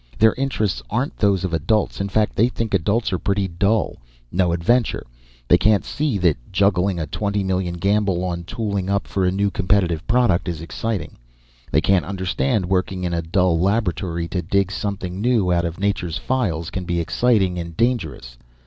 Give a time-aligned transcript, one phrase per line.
[0.17, 2.01] Their interests aren't those of adults.
[2.01, 3.97] In fact, they think adults are pretty dull.
[4.31, 5.05] No adventure.
[5.47, 9.51] They can't see that juggling a twenty million gamble on tooling up for a new
[9.51, 11.17] competitive product is exciting;
[11.71, 16.17] they can't understand working in a dull laboratory to dig something new out of nature's
[16.17, 18.39] files can be exciting and dangerous.